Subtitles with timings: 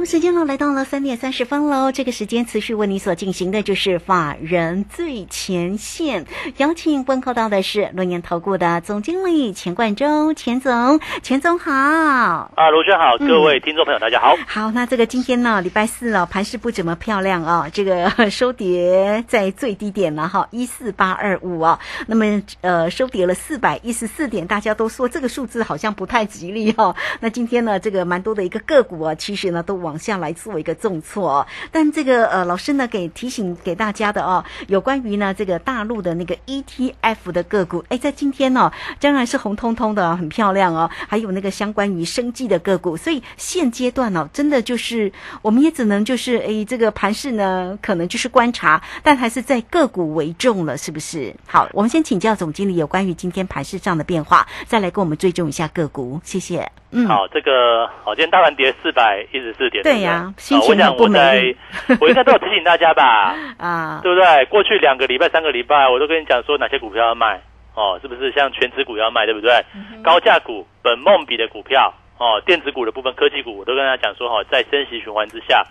[0.00, 1.92] 好，时间呢来到了三点三十分喽。
[1.92, 6.24] 这个时间持续为你所进行的就是法人最前线，
[6.56, 11.70] 邀请问候到的是龙岩投顾的总经理钱冠中，钱总，钱总好。
[11.70, 14.36] 啊，卢轩好，各位听众朋友大家好。
[14.46, 21.78] 好，那这个今天呢，礼拜四哦，盘势不怎么漂亮哦，这个收跌在最低点了哈，一四八二五哦。
[22.06, 26.96] 那么呃，收跌了四百一十四点，大家都说这个数字好像不太吉利哦。
[27.20, 29.80] 那今天呢，这个蛮多的一个个股啊，其实呢都。
[29.80, 51.34] 往往下来做一个重挫，但这个呃老师呢给提醒给大家的哦，有关于呢这个大陆的那个 ETF 的个股，哎，在今天呢当然是红彤彤的，很漂亮哦，还有那个相关于生计的个股，所以现阶段呢，真的就是我们也只能就是哎这个盘势呢可能就是观察，但还是在个股为重了，是不是？
[51.46, 56.79] 好，我们先请教总经理有关于今天盘势上的变化，再来跟我们追踪一下个股，谢谢。
[56.92, 61.54] 嗯，好，这个好，今天大盘跌四百一十四点，对呀，心情很不美
[62.00, 63.34] 我应该都有提醒大家吧？
[63.58, 64.44] 啊，对不对？
[64.46, 67.40] 过去两个礼拜、三个礼拜，我都跟你讲说哪些股票要卖
[67.76, 68.32] 哦，是不是？
[68.32, 69.64] 像全指股要卖，对不对？
[70.02, 75.64] 高价股、本梦比的股票哦，电子股的部分、科技股，我都跟大家讲说哈，在升息循环之下，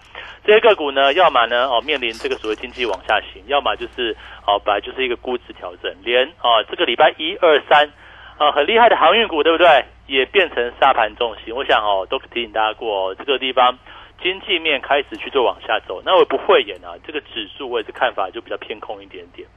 [0.45, 4.16] 这些个股呢，要么呢哦面临这个所谓经济往下行，要么就是
[4.47, 7.92] 哦本来就是一个估值调整，连哦这个礼拜一二三
[8.38, 9.84] 啊很厉害的航运股，对不对？
[10.10, 13.78] 也变成沙盘重心，我想哦，都提醒大家过，这个地方
[14.22, 19.48] 经济面开始去做往下走，那我不会演啊，这个指数我也是看法就比较偏空一点点，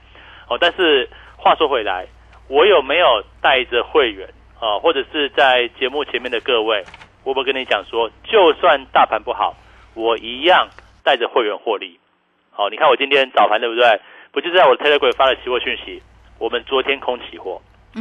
[0.49, 2.07] 哦，但是话说回来，
[2.49, 4.29] 我有没有带着会员
[4.61, 6.85] 啊，或者是在节目前面的各位，
[7.25, 9.57] 我不跟你讲说，就算大盘不好，
[9.95, 10.69] 我一样
[11.03, 11.99] 带着会员获利。
[12.51, 14.01] 好，你看我今天早盘对不对？
[14.31, 16.03] 不就在我的 Telegram 发了期货讯息，
[16.39, 17.61] 我们昨天空期货，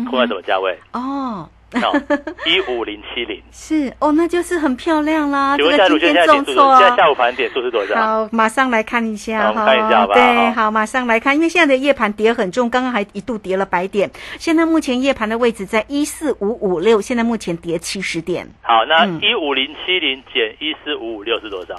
[0.09, 0.77] 空在什么价位？
[0.93, 1.49] 哦。
[2.45, 5.55] 一五零七零是哦，那就是很漂亮啦。
[5.57, 7.95] 这个今天重挫，现在下午盘点数是多少？
[7.95, 9.65] 好，马上来看一下哈。
[9.65, 10.13] 看一下吧。
[10.13, 14.09] 对，好，马上来看，因为现在的夜盘跌很重，刚刚还一度跌了百点。
[14.37, 18.47] 现在目前夜盘的位置在一四五五六，现在目前跌七十点。
[18.61, 21.75] 好，那一五零七零减一四五五六是多少？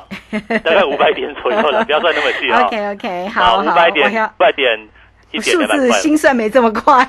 [0.48, 2.62] 大概五百点左右了， 不要算那么细啊。
[2.62, 4.78] OK OK，好，五百点，五百点。
[5.41, 7.03] 数字心算没这么快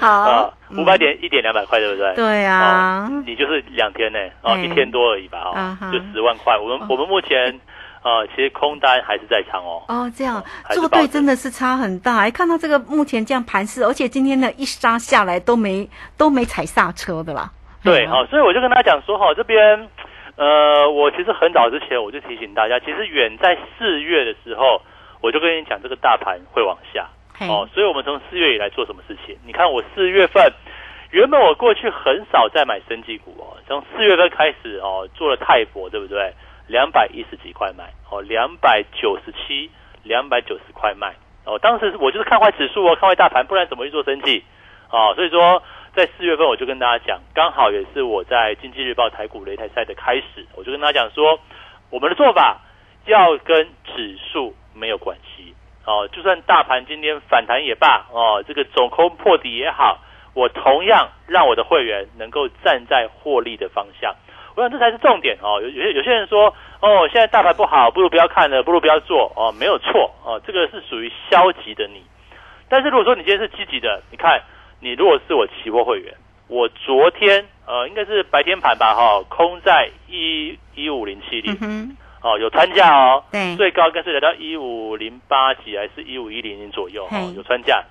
[0.00, 2.14] 好，五百点一点两百块，对不对？
[2.14, 6.56] 对啊，你就是两天呢，哦，一天多而已吧，哦，就十万块。
[6.58, 7.60] 我们我们目前
[8.02, 9.82] 呃，其实空单还是在仓哦。
[9.88, 12.18] 哦，这样做对真的是差很大。
[12.18, 17.50] 哎，看到这个目前这样盘势，而且今天的一杀下来都没都没踩刹车的啦。
[17.82, 19.88] 对，好，所以我就跟他讲说，哈，这边
[20.36, 24.80] 呃，我其实很早之前我就提醒大家，其实远在四月的时候。
[25.20, 27.08] 我就跟你讲，这个大盘会往下
[27.40, 29.36] 哦，所以我们从四月以来做什么事情？
[29.44, 30.52] 你看我四月份，
[31.10, 36.32] 原本我过去很少在买生技股哦，从四月份开始哦，做了泰博，对不对？
[36.66, 39.70] 两百一十几块买哦，两百九十七、
[40.02, 41.14] 两百九十块卖
[41.44, 41.58] 哦。
[41.58, 44.44] 当时我就是看坏指数哦，看坏大盘，不然怎么去做生技
[44.90, 45.14] 哦？
[45.14, 45.62] 所以说，
[45.94, 51.40] 在四月份我就跟大家讲，刚好也是我在经济日报台股擂台赛的开始，我就跟大家讲说，
[51.90, 52.60] 我们的做法
[53.06, 54.54] 要跟指数。
[54.78, 59.98] 没有关系哦，就算大盘今天反弹也罢哦，这个走空破底也好，
[60.34, 64.14] 我同样让我的会员能够站在获利的方向。
[64.54, 65.60] 我想这才是重点哦。
[65.62, 72.02] 有有些有些人说哦，现在大盘不好，不如不要看了，不如不要做哦，没有错哦，这个是属于消极的你。
[72.68, 74.42] 但是如果说你今天是积极的，你看
[74.80, 76.12] 你如果是我期货会员，
[76.48, 81.96] 我昨天呃应该是白天盘吧哈，空在一一五零七零。
[82.22, 87.06] 哦，有穿价哦，对，最高跟是来到一五零八几，还是一五一零零左右？
[87.10, 87.82] 哦，有穿价。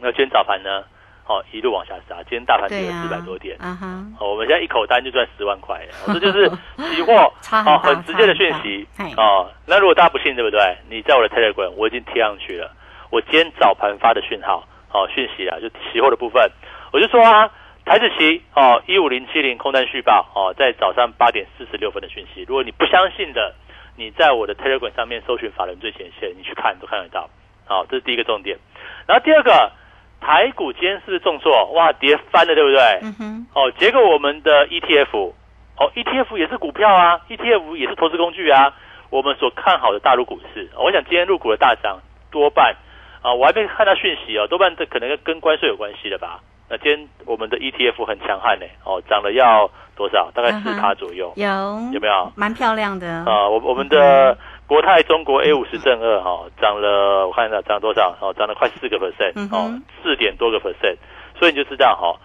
[0.00, 0.82] 那今天早盘呢？
[1.26, 3.56] 哦，一路往下杀，今天大盘跌了四百多点。
[3.60, 3.86] 啊哈，
[4.18, 7.12] 哦，我们现在一口单就赚十万块， 这就是期货
[7.52, 8.86] 哦，很直接的讯息。
[9.16, 10.58] 哦，那如果大家不信，对不对？
[10.88, 12.72] 你在我的 Telegram 我已经贴上去了，
[13.10, 16.50] 我今天早盘发的讯号，哦，讯息啊，就期货的部分，
[16.92, 17.50] 我就说啊。
[17.88, 22.44] 台子期哦，一五零七零空单续报哦，在早上八点四十六分的讯息。
[22.46, 23.54] 如果你不相信的，
[23.96, 27.30] 你在我的 Telegram 上面搜寻法人最前线，你去看都看得到。
[27.64, 28.58] 好，这是第一个重点。
[29.06, 29.72] 然后第二个，
[30.20, 31.64] 台股今天是不是重挫？
[31.72, 32.82] 哇，跌翻了，对不对？
[33.04, 33.46] 嗯哼。
[33.54, 35.32] 哦，结果我们的 ETF
[35.78, 38.74] 哦，ETF 也是股票啊，ETF 也是投资工具啊。
[39.08, 41.98] 我们所看好的大陆股市，我想今天入股的大涨，
[42.30, 42.76] 多半
[43.22, 46.40] 啊，我还没看到讯息哦，多半这可能跟关税有关系的吧。
[46.70, 50.30] 那今天我们的 ETF 很强悍呢，哦，涨了要多少？
[50.34, 51.46] 大概四趴左右，有
[51.92, 52.32] 有没有？
[52.36, 53.48] 蛮漂亮的啊。
[53.48, 54.36] 我我们的
[54.66, 58.14] 国泰中国 A 五十正二哈，涨了我看一下涨多少？
[58.20, 59.72] 哦，涨了快四个 percent，哦，
[60.02, 60.96] 四点多个 percent。
[61.38, 62.20] 所以你就知道哈，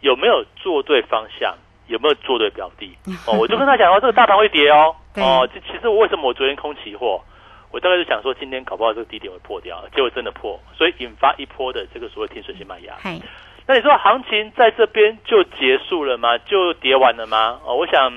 [0.00, 1.54] 有没有做对方向，
[1.88, 2.96] 有没有做对表的？
[3.26, 4.94] 哦， 我就跟他讲哦，这个大盘会跌哦。
[5.16, 7.20] 哦，这其实我为什么我昨天空期货？
[7.72, 12.94] 我大概是想说今天搞不好这个低点会破掉，结果真的破，所以引发一波的这个所谓停水性卖压。
[13.66, 16.36] 那你说行情在这边就结束了吗？
[16.38, 17.60] 就跌完了吗？
[17.64, 18.10] 哦，我想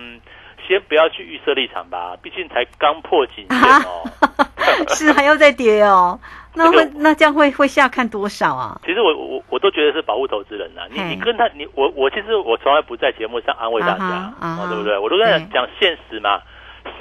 [0.68, 4.04] 先不要去预设立场吧，毕竟才刚破颈线哦，
[4.90, 6.20] 是还要再跌哦。
[6.58, 8.80] 那会那这样会会下看多少啊？
[8.86, 10.84] 其实我我我都觉得是保护投资人呐。
[10.90, 14.98] 你你跟他你我我其实我从来不在节目上安慰大家，哦，对不对？
[14.98, 16.42] 我都跟他讲现实嘛，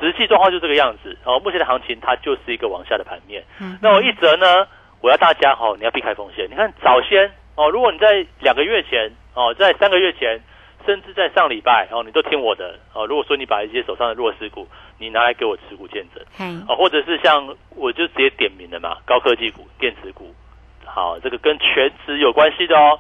[0.01, 1.17] 实际状况就这个样子。
[1.25, 3.43] 哦，目前的行情它就是一个往下的盘面。
[3.81, 4.67] 那我一则呢，
[5.01, 6.47] 我要大家哈，你要避开风险。
[6.51, 7.31] 你看早先。
[7.57, 10.41] 哦，如果你在两个月前，哦，在三个月前，
[10.85, 14.67] 甚至在上礼拜，哦，你都听我的，哦，如果说你把一些手上的弱势股，
[14.99, 20.35] 你拿来给我持股见证，嗯，或者是像我就直接点名的嘛，高科技股、电子股，
[20.85, 22.99] 好，这个跟全职有关系的哦，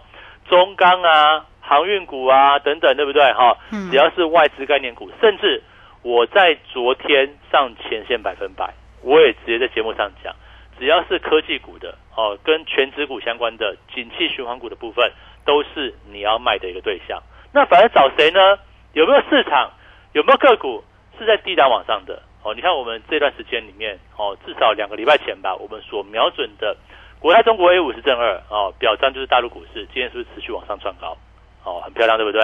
[0.48, 3.22] 中钢啊、航运股啊等等，对不对？
[3.32, 3.56] 哈，
[3.90, 5.62] 只要是外资概念股，甚至
[6.02, 8.72] 我在昨天上前线百分百，
[9.02, 10.34] 我也直接在节目上讲。
[10.78, 15.10] 只要是科技股的哦，跟全指股相关的景气循环股的部分，
[15.44, 17.22] 都是你要卖的一个对象。
[17.52, 18.58] 那反而找谁呢？
[18.92, 19.70] 有没有市场？
[20.12, 20.84] 有没有个股
[21.18, 22.22] 是在低档往上的？
[22.42, 26.76] 哦，你看我们这段时间里面哦，至少两个礼拜前吧，我们所瞄准的
[27.18, 31.16] 国泰中国 A 五十正二哦，表彰就是大陆股市，今天是不是持续往上创高？
[31.64, 32.40] 哦，很漂亮，对不对？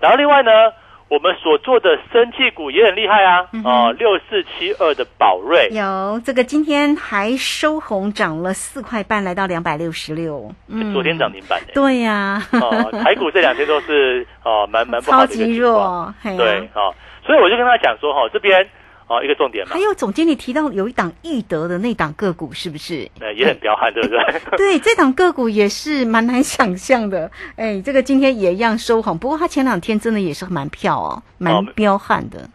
[0.00, 0.72] 然后另外呢？
[1.08, 3.48] 我们所做的生技股也很厉害啊！
[3.64, 10.50] 哦，六四七二的宝瑞有这个，今天还收红，涨了四块半，来到两百六十六。
[10.68, 11.72] 嗯，昨天涨停板的。
[11.74, 16.14] 对呀，哦，台股这两天都是哦，蛮蛮 不好的一个情况。
[16.22, 16.92] 对，哦，
[17.24, 18.66] 所以我就跟他讲说，哈，这边。
[19.06, 19.74] 哦，一个重点嘛。
[19.74, 23.08] 还有总经理提到有一档易德的那档个股，是不是？
[23.20, 24.18] 呃，也很彪悍，对不对？
[24.56, 27.30] 对，这档个股也是蛮难想象的。
[27.56, 32.48] 哎，这个今天也一样收红，不过它前两天真的也是蛮票哦，蛮彪悍的，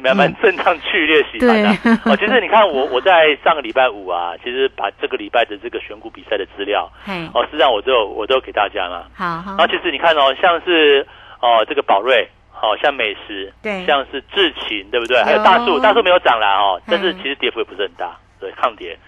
[0.00, 1.98] 蛮 蛮震荡剧烈型的。
[2.04, 6.88] 哦，其实你看我我在上个礼拜五啊，其实把这个礼拜的这个选股比赛的资料，
[7.34, 9.04] 哦，实际上我都有我都有给大家嘛。
[9.14, 11.04] 好，然后其实你看哦，像是
[11.40, 12.28] 哦这个宝瑞。
[12.58, 15.22] 好像美食，对，像是智勤，对不对？
[15.22, 18.98] 还有大树，大树没有涨啦哦，但是其实跌幅也不是很大，对，抗跌。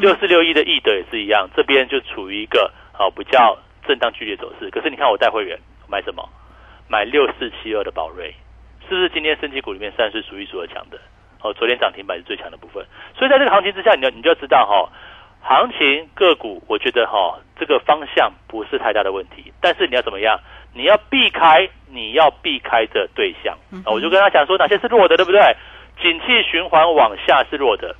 [0.00, 3.56] 六四六一的易德也是一样，这边就处于一个好比较
[3.86, 4.68] 震荡剧烈走势。
[4.70, 5.58] 可是你看我带会员
[5.88, 6.28] 买什么？
[6.86, 8.34] 买六四七二的宝瑞，
[8.88, 10.98] 是不是今天升级股里面算是数一数二强的？
[11.40, 12.84] 哦，昨天涨停板是最强的部分。
[13.16, 14.90] 所以在这个行情之下，你要你就要知道哈，
[15.40, 20.38] 行情个股，我觉得哈这个方向不是太大的问题，但是你要怎么样？
[20.74, 25.40] 你要避开你要避开的对象啊，我就跟他讲说哪些是弱的，对不对？
[26.00, 27.96] 景气循环往下是弱的，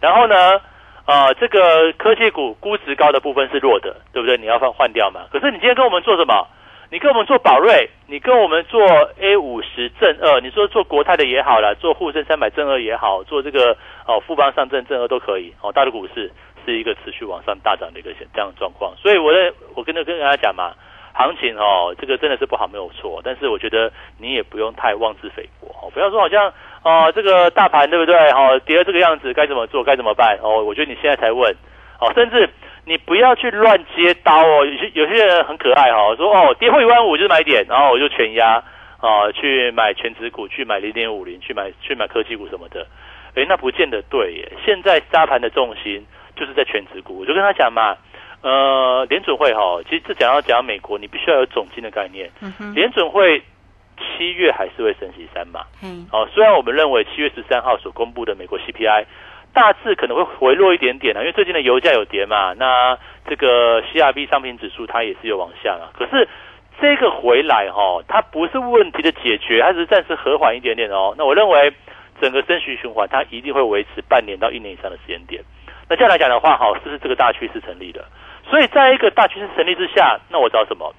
[0.00, 0.60] 然后呢，
[1.06, 4.36] 呃，这个科技股估值高的部分是弱的，对不对？
[4.36, 5.20] 你要换换掉嘛。
[5.32, 6.46] 可是你今天跟我们做什么？
[6.92, 8.82] 你跟我们做宝瑞，你跟我们做
[9.20, 13.76] A 五十正二，你说做国泰的也好了，做沪深三百正二也好，做这个
[14.06, 15.70] 哦富邦上证正二都可以哦。
[15.72, 16.32] 大陆股市
[16.64, 20.72] 是一个持续往上大涨的一个这样的状况，所以我在我跟着跟大家讲嘛。
[21.12, 23.20] 行情哦，这个真的是不好，没有错。
[23.24, 26.50] 但是我觉得你也不用太妄自菲薄哦，不要说好像
[26.84, 28.14] 哦，这个大盘对不对？
[28.30, 29.82] 哦，跌到这个样子该怎么做？
[29.82, 30.38] 该怎么办？
[30.40, 31.52] 哦，我觉得你现在才问
[31.98, 32.48] 哦，甚至
[32.84, 34.64] 你不要去乱接刀哦。
[34.64, 38.62] 有些有些人很可爱哈，说哦，跌破一万五就是买点，然后我就全压
[39.00, 42.86] 啊，去买全指股，去买零点五零，去买去买科技股什么的。
[43.34, 44.52] 哎，那不见得对耶。
[44.64, 46.06] 现在沙盘的重心
[46.40, 47.94] 就是在全指股，我就跟他讲嘛。
[48.42, 52.30] 呃，联准会哈，其实这讲要讲美国，你必须要有总金的概念。
[52.74, 53.42] 联准会
[53.98, 55.60] 七月还是会升息三嘛？
[55.82, 59.04] 嗯，哦，虽然我们认为七月十三号所公布的美国 CPI
[59.52, 62.96] 大致可能会回落一点点啊，因为最近的油价有跌嘛，那
[63.28, 65.92] 这个 CRB 商品指数它也是有往下啊。
[65.92, 66.26] 可是
[66.80, 71.14] 这个回来哈，它不是问题的解决，它只是暂时和缓一点点哦。
[71.18, 71.70] 那我认为
[72.22, 75.44] 整个升息循环它一定会维持半年到一年以上的时间点。
[75.90, 78.04] 那这样来讲的话，哈，是不是这个大趋势成立的？
[78.48, 80.94] 所以，在一个大趋势成立之下，那我找什么？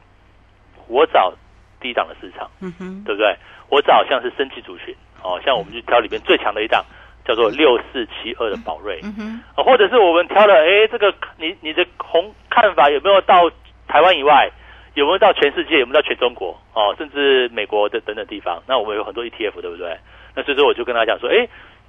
[0.90, 1.34] 我找
[1.80, 3.34] 低档的市场，嗯哼，对不对？
[3.70, 4.94] 我找像是升级族群，
[5.24, 6.84] 哦，像我们就挑里面最强的一档，
[7.24, 13.50] 叫做六四七二的宝瑞，嗯哼，或者是我们挑了，哎，这个你你的红看法有没有到
[13.88, 14.52] 台湾以外？
[14.94, 15.80] 有没有到全世界？
[15.80, 16.60] 有没有到全中国？
[16.74, 18.62] 哦，甚至美国的等等地方？
[18.68, 19.98] 那我们有很多 ETF，对不对？
[20.36, 21.48] 那所以说，我就跟他讲说，哎，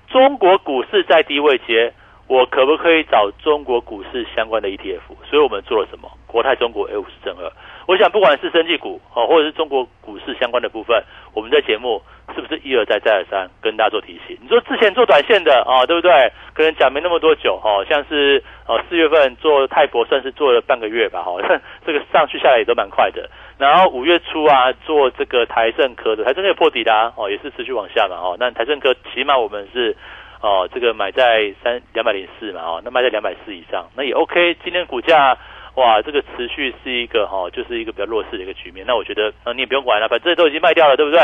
[0.08, 1.92] 中国股市在低位接。
[2.32, 5.00] 我可不可以找中国股市相关的 ETF？
[5.28, 6.08] 所以我们做了什么？
[6.26, 7.44] 国泰中国 A 五十正二。
[7.86, 12.00] 我想不管是生技股哦，或者是中国股市相关的部分，我们在节目
[12.34, 14.38] 是不是一而再再而三跟大家做提醒？
[14.40, 16.32] 你说之前做短线的啊，对不对？
[16.54, 23.28] 可能讲没那么多久哈，像是哦四月份做泰博算是做了半个月吧，好像， 这个上去下来也都蛮快的。
[23.58, 29.94] 然后五月初啊，做这个台盛科的台盛科破底的哦，也是持续往下嘛，哦，那台盛科起码我们是。
[30.42, 34.56] 哦，这个买在三两百零四嘛，哦，那卖在两百四以上，那也 OK。
[34.64, 35.38] 今天股价
[35.76, 38.84] 哇，这个持续是一个哈，就是一个比较弱势的一个局面。
[38.84, 41.20] 那我觉得，呃，你也不用管了，反正都已经卖掉了，对不对？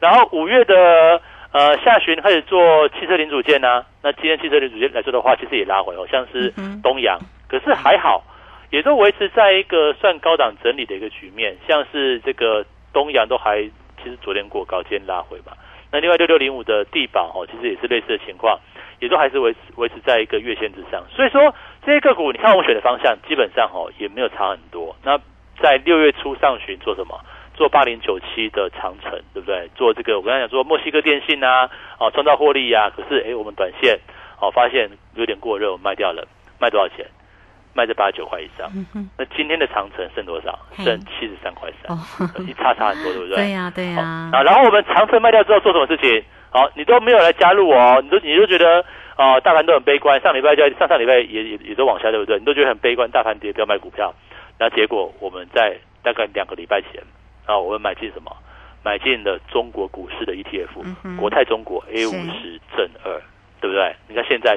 [0.00, 0.74] 然后五月的
[1.52, 8.24] 呃下旬开始做汽车零组件呢，那今天汽车零组件来说的话，其实也拉回哦，像是东阳，可是还好，
[8.70, 13.62] 也都维持在一个算高档整理的一个局面，像是这个东阳都还
[14.02, 15.52] 其实昨天过高，今天拉回嘛。
[15.92, 18.58] 那另外六六零五的地保哦，其实也是类似的情况，
[19.00, 21.04] 也都还是维持维持在一个月线之上。
[21.10, 24.94] 所以说这些个股，你看我选的方向基本上哦也没有差很多。
[25.02, 25.18] 那
[25.60, 27.18] 在六月初上旬做什么？
[27.54, 29.66] 做八零九七的长城，对不对？
[29.74, 32.90] 做这个我刚才讲说墨西哥电信啊，哦创造获利呀。
[32.94, 33.98] 可是哎，我们短线
[34.38, 36.28] 哦发现有点过热，卖掉了，
[36.60, 37.06] 卖多少钱？
[37.76, 38.70] 卖在八十九块以上，
[39.18, 40.58] 那今天的长城剩多少？
[40.78, 41.94] 剩七十三块三，
[42.48, 43.36] 一差差很多，对不对？
[43.36, 44.02] 对呀，对呀。
[44.32, 46.24] 啊，然后我们长城卖掉之后做什么事情？
[46.50, 48.82] 好，你都没有来加入我哦，你都你都觉得
[49.16, 52.38] 啊，大盘都很悲观，上礼拜就上上礼拜也也也都往下，对不对？
[52.38, 54.14] 你都觉得很悲观，大盘跌，不要买股票。
[54.58, 57.02] 那结果我们在大概两个礼拜前
[57.44, 58.34] 啊，我们买进什么？
[58.82, 63.20] 买进了中国股市的 ETF，国泰中国 A 五十正二，
[63.60, 63.94] 对不对？
[64.08, 64.56] 你看现在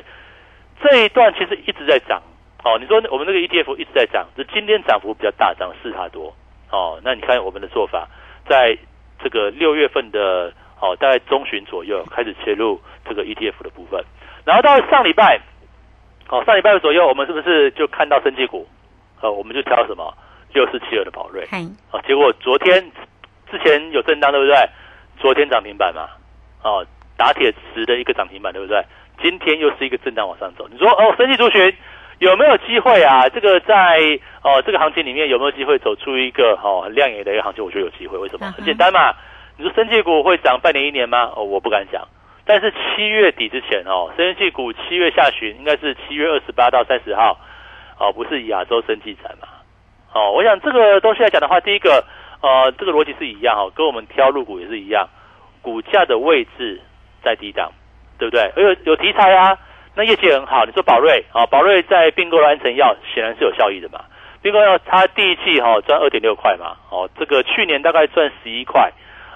[0.81, 2.21] 这一段其实一直在涨。
[2.63, 6.35] 哦，你说我们那个 ETF 一直在涨，就今天涨幅比较大，涨四塔多。
[6.71, 8.07] 哦，那你看我们的做法，
[8.47, 8.77] 在
[9.23, 14.03] 这个六月份的哦，大概中旬左右开始切入这个 ETF 的部分，
[14.45, 15.39] 然后到上礼拜，
[16.29, 18.67] 哦，上礼拜左右，我们是不是就看到升绩股？
[19.21, 20.13] 哦，我们就挑什么
[20.53, 21.47] 六四七二的宝瑞。
[21.91, 22.91] 哦，结果昨天
[23.49, 24.55] 之前有震荡，对不对？
[25.17, 26.09] 昨天涨停板嘛。
[26.61, 26.85] 哦，
[27.17, 28.83] 打铁石的一个涨停板，对不对？
[29.23, 30.67] 今天又是一个震荡往上走。
[30.69, 31.73] 你说哦，升绩族群。
[32.19, 33.27] 有没有机会啊？
[33.29, 33.97] 这个在
[34.43, 37.63] 哦这个行情里面有没有机会走出一个哦很亮眼的一个行情？
[37.63, 38.17] 我觉得有机会。
[38.17, 38.51] 为什么？
[38.51, 39.13] 很简单嘛。
[39.57, 41.31] 你说生技股会涨半年一年吗？
[41.35, 42.05] 哦，我不敢讲。
[42.45, 47.37] 但是七月底之前哦，生技股七月下旬应该是七月二十八到三十号
[47.99, 49.47] 哦，不是亚洲生技展嘛？
[50.13, 52.03] 哦，我想这个东西来讲的话，第一个
[52.41, 55.07] 呃这个逻辑是一样哦，跟我们挑入股也是一样，
[55.61, 56.81] 股价的位置
[57.23, 57.71] 在低档，
[58.17, 58.51] 对不对？
[58.57, 59.57] 有有题材啊。
[59.99, 63.99] 那业绩很好，你说宝瑞啊，宝瑞在并购了安诚药，显然是有效益的嘛。
[64.41, 68.89] 并购药它第一季哈赚二点六块嘛，哦，这个去年大概赚十一块，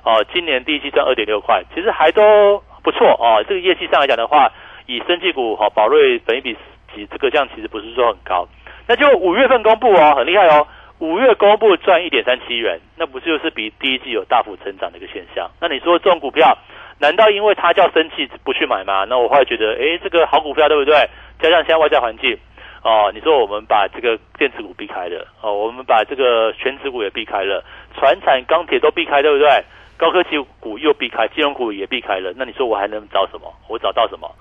[0.06, 3.44] 哦，今年第一季赚二点六块，其实还都不错哦。
[3.46, 4.50] 这个业绩上来讲的话，
[4.86, 6.56] 以生技股哈宝瑞本一比
[6.96, 8.48] 几这个这样其实不是说很高。
[8.88, 10.66] 那就五月份公布哦，很厉害哦，
[11.00, 15.52] 五月公布赚一点三七元，那不就是比第一季有大幅成长的一个现象？
[15.60, 16.58] 那你说这种股票？
[17.04, 19.04] 难道因为他叫生气不去买吗？
[19.10, 20.96] 那我会觉得，哎，这个好股票对不对？
[21.38, 22.38] 加上现在外在环境，
[22.82, 27.62] 哦，你说我们把这个电子股避开了，哦，我们把这个全职股也避开了，
[27.94, 29.50] 船产、钢铁都避开，对不对？
[29.98, 33.54] 高科技股又避开，金融股也避开了，那你说我还能找什么？
[33.68, 34.32] 我找到什么？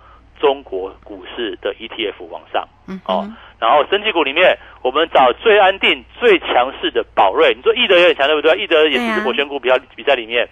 [0.42, 2.66] 中国股市的 ETF 往上，
[3.06, 3.30] 哦，
[3.60, 7.54] 然后升级股里面，我们找最安定、最强势的宝瑞。
[7.54, 8.58] 你说易德也很强，对不对？
[8.58, 10.48] 易德也是我选股比较比赛里面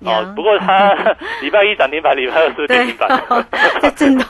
[0.00, 0.92] 有哦，不过它
[1.40, 3.08] 礼拜一涨停板，礼拜二是跌停板，
[3.80, 4.26] 在震荡，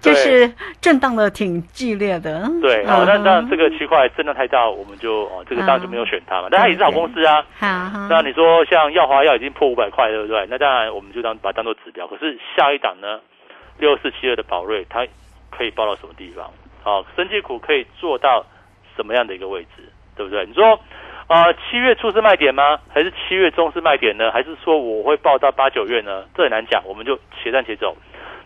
[0.00, 2.50] 就是震荡的挺剧烈的。
[2.60, 6.48] 对，哦，那那这个区块震荡太大，我们就哦，这个当然就没有选它嘛。
[6.50, 7.46] 但它也是好公司啊。
[8.10, 10.44] 那你说像耀华药已经破五百块，对不对？
[10.50, 12.08] 那当然我们就当把它当做指标。
[12.08, 13.20] 可是下一档呢？
[13.82, 15.04] 六四七二的宝瑞，它
[15.50, 16.48] 可以报到什么地方？
[16.84, 18.46] 好，生技股可以做到
[18.94, 19.90] 什么样的一个位置？
[20.14, 20.46] 对不对？
[20.46, 20.78] 你说，
[21.26, 22.78] 呃，七月初是卖点吗？
[22.94, 24.30] 还是七月中是卖点呢？
[24.30, 26.26] 还是说我会报到八九月呢？
[26.36, 27.96] 这很难讲，我们就且战且走。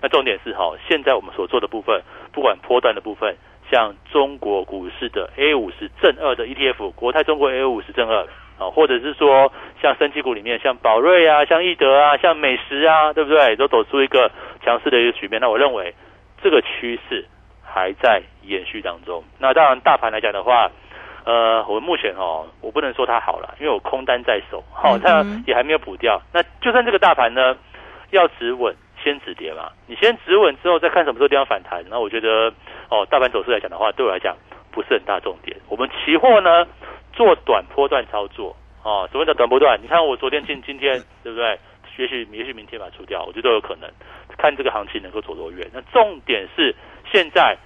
[0.01, 2.03] 那重点是哈，现在我们所做的部分，
[2.33, 3.37] 不管波段的部分，
[3.71, 8.27] 像中国股市的 A 五十正二的 ETF，国泰中国 A 五十正二。
[8.59, 13.55] 啊，或者是说像升级股里面，像宝瑞啊，像易德啊，像美食啊，对不对？
[13.57, 14.31] 都走出一个
[14.65, 15.41] 强势的一个局面。
[15.41, 15.95] 那我认为
[16.43, 17.25] 这个趋势
[17.63, 19.23] 还在延续当中。
[19.39, 20.71] 那当然，大盘来讲的话，
[21.25, 26.23] 呃，我目前哦，我不能说它好了，因为我空单在手，好，它也还没有补掉。
[26.33, 27.57] 那就算这个大盘呢，
[28.11, 29.71] 要止稳，先止跌嘛。
[29.87, 31.85] 你先止稳之后，再看什么时候地方反弹。
[31.91, 32.53] 那我觉得
[32.89, 34.35] 哦，大盘走势来讲的话，对我来讲
[34.71, 35.57] 不是很大重点。
[35.69, 36.67] 我们期货呢？
[37.17, 38.55] 做短波段操作
[38.85, 41.59] 啊，所谓的短波段，你看我昨天进，今天对不对？
[41.99, 43.91] 也许也许明天把它出掉，我觉得都有可能。
[44.37, 45.67] 看这个行情能够走多远。
[45.73, 46.75] 那重点是
[47.11, 47.57] 现在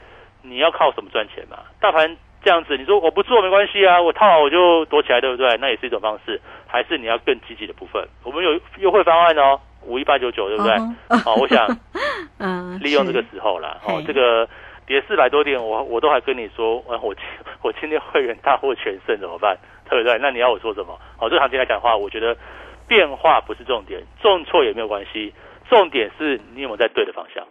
[0.40, 1.58] 你要靠什么赚钱嘛？
[1.80, 5.56] 大盘这样子，你说我不做没关系啊，我套好我就躲起来，对不对？
[5.56, 6.40] 那也是一种方式。
[6.68, 10.78] 还是你要更积极的部分，我们有优惠方案哦，五一八九九，对不对？
[11.24, 11.66] 好，我想
[12.38, 14.48] 嗯，利用这个时候了哦，这个
[14.90, 16.98] 跌四百多点，我我都还跟你说，我
[17.62, 19.56] 我今天会员大获全胜怎么办？
[19.88, 20.18] 对不对？
[20.18, 20.98] 那你要我说什么？
[21.16, 22.36] 好，这行情来讲的话，我觉得
[22.88, 25.32] 变化不是重点，重错也没有关系，
[25.68, 27.46] 重点是你有没有在对的方向。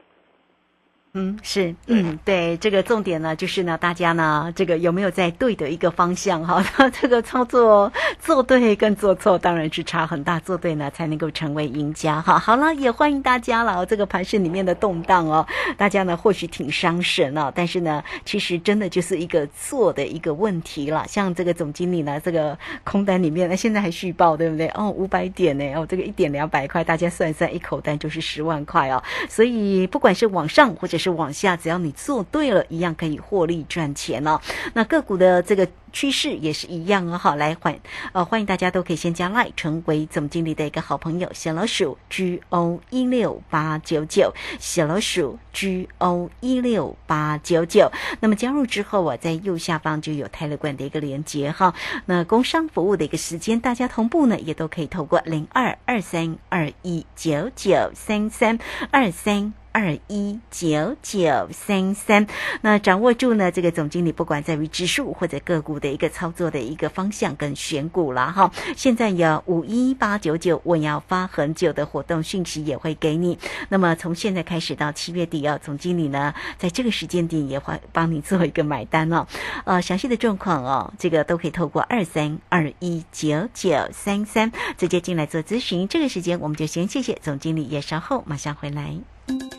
[1.14, 6.64] 嗯，是，嗯，对，这个重点呢，就是呢，大家呢，这个有没有在对的一个方向哈？
[7.02, 12.38] 这个操作做对跟做错当然是差很大，做对呢才能够成为赢家哈。
[12.38, 13.84] 好了，也欢迎大家了。
[13.88, 15.44] 这个盘市里面的动荡哦，
[15.78, 21.04] 大家呢或许挺伤神哦，但是呢，其实真的就是一个做的一个问题了。
[21.08, 24.68] 像这个总经理呢，这个空单里面，呢现在还续报对不对？
[24.76, 29.04] 哦，五百点呢，哦，这个一点两百块，大家算一算，一口单就是十万块哦。
[29.28, 34.40] 所以不管是往上或者是往下，只要你做对了，一样可以获利赚钱哦。
[34.76, 35.68] 那个股的这个。
[35.92, 37.76] 趋势也是一样哦，好，来欢
[38.12, 47.92] 呃欢迎大家都可以先加赖成为总经理的一个好朋友，小老鼠 G O 一六八九九，小老鼠 G O 一六八九九。
[48.20, 51.74] 那么加入之后我，在右下方就有泰勒管的一个连接哈。
[52.06, 58.60] 那工商服务的一个时间，大家同步呢也都可以透过零二二三二一九九三三
[58.92, 59.56] 二三。
[59.80, 62.28] 二一九九三三，
[62.60, 63.50] 那掌握住呢？
[63.50, 68.52] 这个总经理不管在于指数或者个股的一个操作的一个方向跟选股了哈。
[68.76, 73.40] 现在有五一八九九，我要发很久的活动讯息也会给你。
[73.70, 79.26] 那么从现在开始到七月底啊，总经理呢在这个时间点也会帮你做一个买单哦。
[79.64, 85.88] 呃，详细的状况哦，这个都可以透过二三二一九九三三直接进来做咨询。
[85.88, 89.59] 这个时间我们就先谢谢总经理，也稍后马上回来。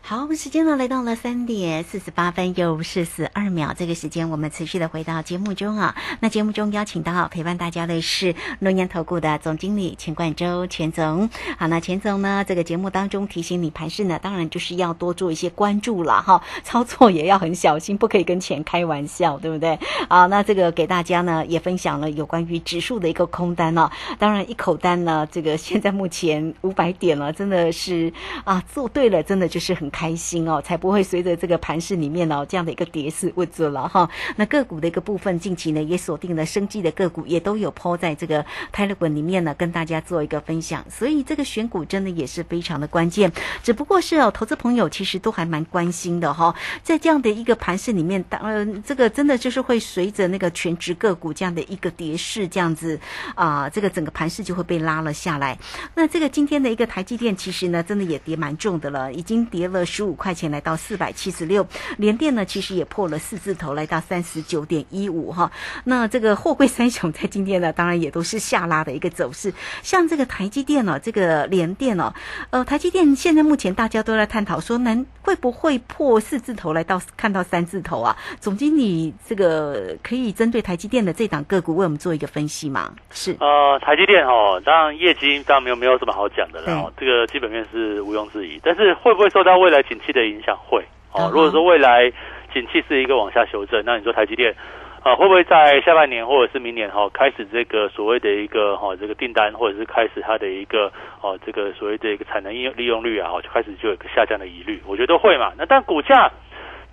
[0.00, 3.74] 好，我们时间呢来到了三点四十八分又四十二秒。
[3.76, 5.94] 这个时间我们持续的回到节目中啊。
[6.20, 11.28] 那节目中邀请到陪伴大家的是诺言投顾的总经理钱冠洲钱总。
[11.58, 16.42] 好，那钱总呢，这个节目当中提醒你盘势呢，当然就是要多做一些关注了哈。
[16.64, 19.78] 操作也要很小心，不可以跟钱开玩笑，对不对？
[20.08, 23.90] 好，那这个给大家呢也分享了有关于指数的一个空单呢。
[24.18, 28.10] 当然一口单呢，这个现在目前五百点了，真的是
[28.44, 29.87] 啊，做对了，真的就是很。
[29.90, 34.08] 开心哦，才不会随着这个盘势里面哦这样的一个跌势位置了哈。
[34.36, 40.84] 那个股的一个部分，近期呢也锁定了生计的个股，也都有抛在这个泰勒滚里面呢，跟大家做一个分享。
[40.90, 43.32] 所以这个选股真的也是非常的关键。
[43.62, 46.54] 只不过是哦，投资朋友其实都还蛮关心的哈。
[46.82, 52.98] 在这样的一个盘势里面，当然这个真的就是会随着那个全职个股这样的一个跌势，这样子
[53.34, 55.58] 啊，这个整个盘势就会被拉了下来。
[55.94, 59.77] 那这个今天的一个台积电，其实呢，真的也跌蛮重的了，已经跌了。
[59.84, 65.50] 十五块钱来到四百七十六，联电呢其实也破了四字头，来到三十九点一五哈。
[65.84, 69.52] 那这个货柜三雄在今天呢，当然也都是下拉的一个走势。
[69.82, 72.12] 像这个台积电哦，这个联电哦，
[72.50, 78.16] 呃，台积电现在目前大家都在探讨说，能会不会破四字头来到看到三字头啊？
[78.40, 82.92] 总经理，这个可以针对台积电的这档个股为我们做一个分析吗？
[83.10, 89.78] 是呃，台积电哦，当然业绩当然没有没有什么好讲的了，这个基本面是毋庸置疑，但是会不会受到未来？
[89.88, 92.12] 景气的影响会啊，如果说未来
[92.52, 94.54] 景气是一个往下修正，那你说台积电
[95.02, 105.52] 啊会不会在下半年或者是明年哈开始这个所谓的一个哈这个订单，或者是开始它的一个哦这个所谓的一个产能利用利用率啊，就开始就有个下降的疑虑，我觉得会嘛。
[105.56, 106.30] 那但股价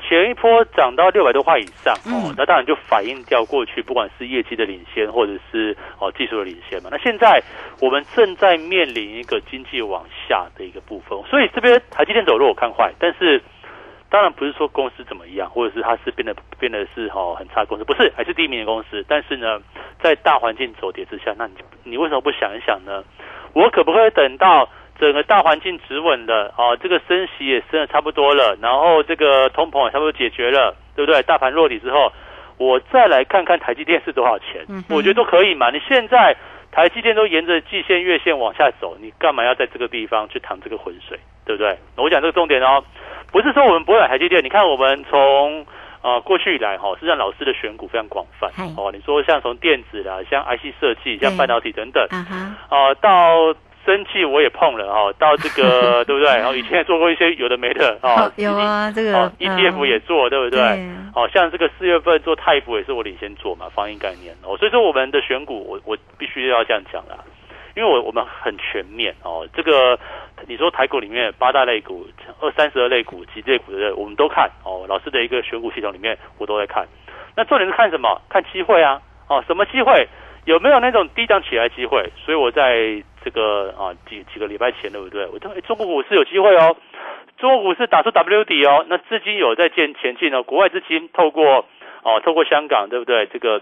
[0.08, 6.90] 前一波涨到六百多块以上哦，那当然就反映掉过去，不管是业绩的领先，或者是哦技术的领先嘛。
[6.92, 7.42] 那现在
[7.82, 13.42] 我们正在面临一个经济往下的一个部分，所以这边台积电走弱我看坏，但是
[14.10, 19.04] 当然不是说公司怎么样，或者是它是变得变得是哦很差公司，不是，还是第一名的公司。
[19.08, 19.60] 但是呢，
[20.02, 23.04] 在大环境走跌之下，那你你为什么不想一想呢？
[23.54, 24.70] 我可不可以等到？
[25.00, 31.22] 整个大环境止稳了啊，这个升息也升的差不多了，然后这个通膨也差不多解决了，对不对？
[31.24, 32.12] 大盘落底之后，
[32.58, 35.70] 我再来看看台积电是多少钱，我觉得都可以嘛。
[35.70, 36.36] 你现在
[36.72, 41.78] 台积电都沿着季线、月线往下走，你干嘛要在这个地方去淌这个浑水，对不对？
[41.98, 42.82] 我讲这个重点哦，
[43.34, 45.66] 不是说我们不会买台积电，你看我们从
[46.02, 48.92] 啊过去以来哈，实际上老师的选股非常广泛哦。
[48.94, 52.08] 你说像从电子啦，像 IC 设计、像半导体等等，
[52.70, 53.54] 啊到。
[53.86, 56.30] 生气我也碰了哈， 到这个对不对？
[56.38, 60.60] 然后以前也做过一些有的没的哦， 有啊，这个 ETF 也做，对不对？
[61.16, 67.18] 哦，像这个四月份做泰福也是我领先做嘛，防疫概念哦，所以说我们的选股，我我必须要这样讲啦，
[67.76, 69.98] 因为我我们很全面哦，这个
[70.48, 72.06] 你说台股里面八大类股、
[72.42, 76.86] 二三十二类股、几类股的，我们都看哦，老师的一个选股系统里面我都在看，
[77.36, 78.22] 那重点是看什么？
[78.30, 80.08] 看机会啊，哦，什么机会？
[80.46, 82.08] 有没有那种低档起来机会？
[82.24, 85.26] 所以我在这个啊几几个礼拜前，对不对？
[85.26, 86.78] 我认为中国股市有机会哦，
[87.40, 91.66] 中国股市打出 W 底哦，那资金有在建前进哦，国外资金透过
[92.04, 93.26] 哦透过香港，对不对？
[93.34, 93.62] 这个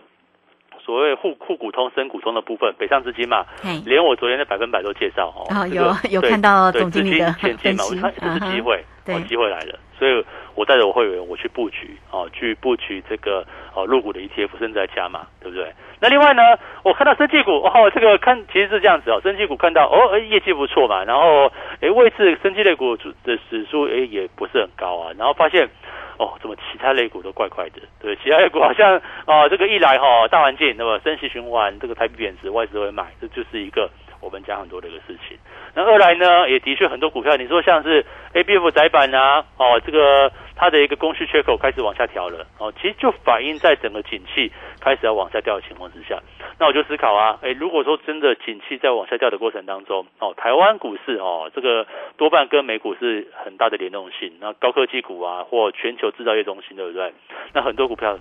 [0.86, 3.46] 所谓沪沪股通、深股通的部分，北上资金嘛，
[3.86, 15.72] 连我昨天的百分百都介绍哦，有有看到总经理的前进嘛，我看这是机会，哦，机会来了，所以我带着我会员我去布局哦，去布局这个哦入股的 ETF，甚至在加嘛，对不对？
[16.02, 16.42] 那另外呢，
[16.84, 25.70] 我看到生技股哦，这个看其实是这样子哦，生技股看到哦，业绩不错嘛，然后哎位置生技类股的指数哎也不是很高啊，然后发现
[26.18, 33.90] 哦，怎么其他类股都怪怪的，对，其他类股好像哦，这个一来哈，大环境那么升息循环，这个台币贬值，外资会买，这就是一个
[34.24, 35.38] 我们讲很多这个事情。
[35.76, 40.32] 那二来呢，也的确很多股票，你说像是 A B F 窄板啊，哦，这个。
[40.56, 46.22] 它的一个供需缺口开始往下调了哦，其实就反映在整个景气开始要往下掉的情况之下。
[46.60, 54.32] 那我就思考啊，哎，如果说真的景气在往下掉的过程当中，哦，台湾股市哦，这个多半跟美股是很大的联动性。
[54.40, 57.12] 那高科技股啊，或全球制造业中心，对不对？
[57.52, 58.18] 那很多股票，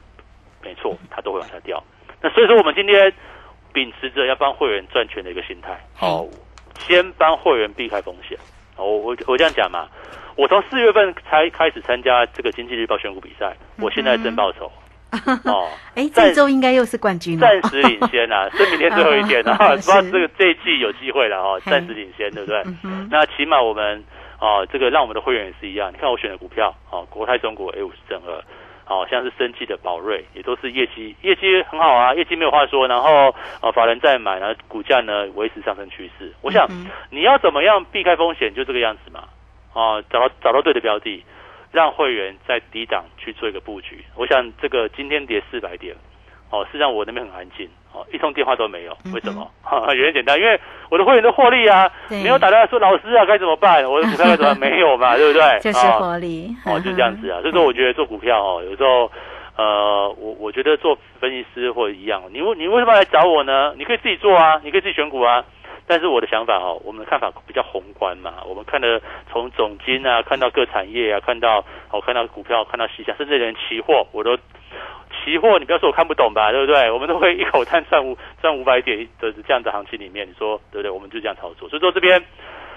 [0.64, 1.84] 没错，它都会往下掉。
[2.22, 3.12] 那所以说，我们今天
[3.72, 6.28] 秉持着要帮会员赚钱的一个心态，哦，
[6.78, 8.36] 先帮会员避开风险。
[8.76, 9.88] 哦，我我这样讲嘛。
[10.34, 14.70] 我从四月份才开始参加这个经济日报选股比赛，我现在正报仇
[15.44, 15.68] 哦。
[15.94, 22.64] 哎，这周应该又是冠军，暂时领先啊，是明天最后一天啊 不知道这个这一季有机会了哈，暂时领先，对不对？
[23.10, 24.02] 那起码我们
[24.40, 25.92] 哦，这个让我们的会员也是一样。
[25.92, 28.42] 你看我选的股票哦，国泰中国 A 五十正二，
[28.94, 32.86] 好像是生技的宝瑞，也都是业绩业绩很好啊，业绩没有话说。
[32.86, 36.32] 然后呃，法人在买，然后股价呢维持上升趋势。
[36.42, 36.66] 我想
[37.10, 39.24] 你要怎么样避开风险，就这个样子嘛。
[39.74, 41.24] 哦，找到找到对的标的，
[41.70, 44.04] 让会员在低档去做一个布局。
[44.16, 45.96] 我想这个今天跌四百点，
[46.50, 48.96] 哦，实际上我那边很安静，哦，一通电话都没有。
[49.14, 49.50] 为什么？
[49.94, 50.58] 原因简单，因为
[50.90, 53.84] 我的会员都获利啊，没有打电话说老师啊该怎么办？
[53.84, 55.14] 我的股票该怎么没有嘛？
[55.18, 55.58] 对不对？
[55.60, 56.48] 就是获利。
[56.66, 57.40] 哦，就这样子啊。
[57.42, 59.10] 所以说，我觉得做股票哦，有时候
[59.56, 63.74] 呃，我我觉得做分析师或者一样，你你为什么来找我呢？
[63.76, 65.44] 你可以自己做啊，你可以自己选股啊。
[65.84, 69.00] 但是我的想法哈，我们的看法比较宏观嘛，我们看的
[69.30, 74.38] 从总金啊，看到各产业啊，看到我看到股票，看到细项，甚至连期货我都
[75.24, 76.90] 期货，你不要说我看不懂吧，对不对？
[76.90, 80.90] 我们都会一口叹赚五赚五百点的这样的行情里面，你说对不对？
[80.90, 81.68] 我们就这样操作。
[81.68, 82.22] 所以说这边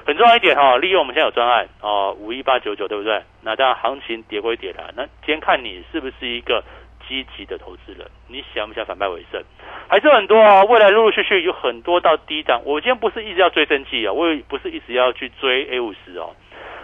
[0.05, 3.21] 很重要一点哈，利用我们现在有专案哦，五一八九九，对不对？
[3.41, 6.63] 那当然行情跌归跌了，那今天看你是不是一个。
[7.07, 9.39] 积极的投资人，你想不想反败为胜？
[9.87, 12.63] 还是很多啊，未来陆陆续续有很多到低档。
[12.65, 16.31] 我今天不是一直要追升绩啊，我也不是一直要去追 A 五十哦。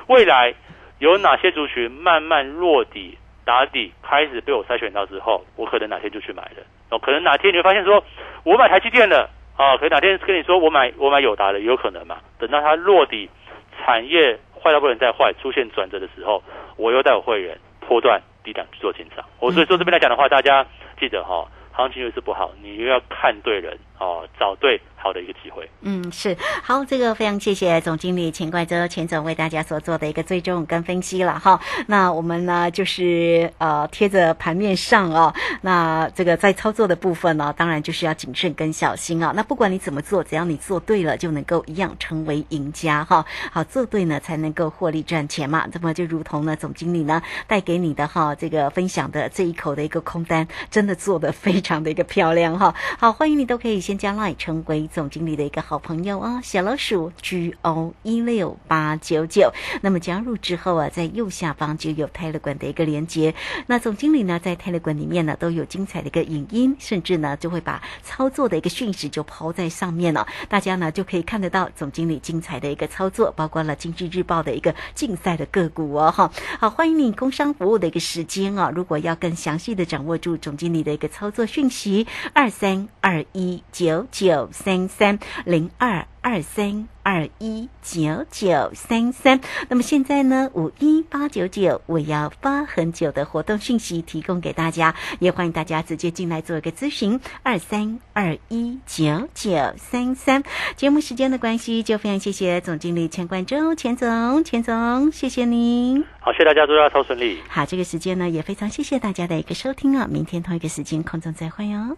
[0.06, 0.54] 未来
[1.00, 6.64] 有哪些族群慢慢落底打底，开始被我筛选到之后，我可能哪天就去买了。
[6.90, 8.04] 哦，可能哪天你会发现说，
[8.44, 12.18] 我买台积电了啊，可能哪天跟你说我买我买友达的，有可能嘛？
[12.40, 13.30] 等到它落底，
[13.78, 16.44] 产业坏到不能再坏，出现转折的时候，
[16.78, 18.22] 我又带我会员破断。
[18.44, 20.66] 低档去做进场，我所以说这边来讲的话，大家
[21.00, 25.70] 记得哈，行情又是不好，你又要看对人哦找对好的一个机会。
[25.82, 31.60] 嗯，是好，这个非常谢谢总经理钱冠洲钱总为大家所做的一个追踪跟分析了哈。
[31.86, 39.32] 那我们呢就是呃贴着盘面上哦，那这个在操作的部分呢，当然就是要谨慎跟小心啊。
[39.36, 43.24] 那不管你怎么做，只要你做对了，就能够一样成为赢家哈。
[43.52, 45.68] 好，做对呢才能够获利赚钱嘛。
[45.72, 52.74] 那么就如同呢总经理呢带给你的哈这个分享的这一口的一个空单，真的做的非常的一个漂亮哈。
[53.00, 59.52] 好，欢迎你都可以先加 line 成为总经理的一个好朋友啊，小老鼠 G O 一六八九九。
[59.82, 63.36] 那么加入之后啊，在右下方就有泰勒管的一个连接。
[63.68, 70.26] 那总经理呢，在泰勒管里面呢，都有精彩的一个影音，甚至呢，就会把操作的一个讯息就抛在上面了。
[70.48, 76.32] 大家呢就可以看得到总经理精彩的一个操作，包括了经济日报的一个竞赛的个股哦，哈。
[76.62, 78.72] 好，欢迎你工商服务的一个时间啊。
[78.74, 86.88] 如果要更详细的掌握住总经理的一个操作讯息，二三二一九九三三零二二三。
[87.04, 90.52] 二一九九三三，那么现在呢？
[90.54, 97.20] 五一八九九，我要发很久的活动讯息提供给大家，也欢迎大家直接进来做一个咨询。
[97.42, 100.44] 二三二一九九三三，
[100.76, 106.06] 节目时间的关系，就非常谢谢总经理钱冠周钱总，钱总，谢谢您。
[106.20, 107.40] 好，谢谢大家，祝大家超顺利。
[107.50, 110.08] 好，这个时间呢，也非常谢谢大家的一个收听啊！
[110.08, 111.98] 明天同一个时间空中再会哦。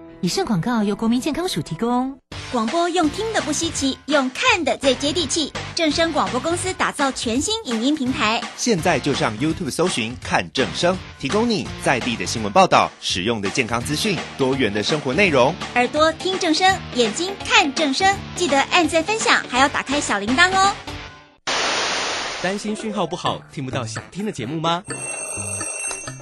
[0.23, 2.15] 以上广告由国民健康署提供。
[2.51, 5.51] 广播用听的不稀奇，用看的最接地气。
[5.73, 15.55] 正声广播公司打造全新影音平台，现在就上 YouTube 搜寻看正声，提供你在地的新闻报道、使用的健康资讯、多元的生活内容。
[15.73, 20.75] 耳朵听正声，眼睛看正声，记得按赞分享，还要打开小铃铛哦。
[22.43, 24.83] 担心讯号不好，听不到想听的节目吗？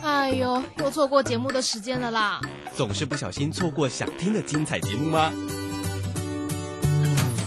[0.02, 2.40] 哎呦，又错过节目的时间了啦！
[2.76, 5.32] 总是不小心错过想听的精彩节目吗？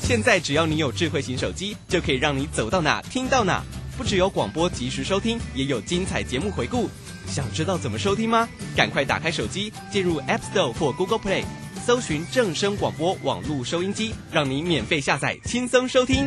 [0.01, 3.63] 现在只要你有智慧型手机，就可以让你走到哪听到哪。
[3.97, 6.89] 不只有广播及时收听，也有精彩节目回顾。
[7.27, 8.49] 想知道怎么收听吗？
[8.77, 11.45] 赶快打开手机，进入 App Store 或 Google Play，
[11.87, 16.27] 搜寻正声广播网络收音机，让你免费下载，轻松收听。